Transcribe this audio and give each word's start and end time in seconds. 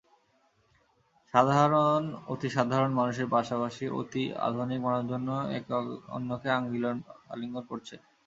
সাধারণ, 1.33 2.03
অতি 2.27 2.49
সাধারণ 2.51 2.91
মানুষের 2.99 3.27
পাশাপাশি 3.29 3.85
অতি 3.99 4.23
আধুনিক 4.47 4.79
মানুষজনও 4.81 5.39
একে 5.57 5.73
অন্যকে 6.15 6.49
আলিঙ্গন 7.31 7.63
করছে। 7.71 7.95